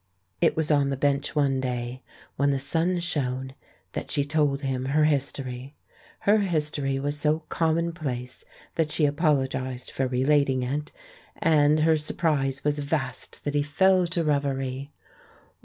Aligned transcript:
It 0.41 0.55
was 0.55 0.71
on 0.71 0.89
the 0.89 0.97
bench 0.97 1.35
one 1.35 1.59
day 1.61 2.01
when 2.35 2.49
the 2.49 2.57
sun 2.57 2.97
shone 2.97 3.53
that 3.93 4.09
she 4.09 4.25
told 4.25 4.63
him 4.63 4.85
her 4.85 5.03
history. 5.03 5.75
Her 6.21 6.39
history 6.39 6.99
was 6.99 7.19
so 7.19 7.41
common 7.49 7.93
place 7.93 8.43
that 8.73 8.89
she 8.89 9.05
apologised 9.05 9.91
for 9.91 10.07
relating 10.07 10.63
it, 10.63 10.91
and 11.37 11.81
her 11.81 11.97
surprise 11.97 12.63
was 12.63 12.79
vast 12.79 13.43
that 13.43 13.53
he 13.53 13.61
fell 13.61 14.07
to 14.07 14.23
reverie. 14.23 14.91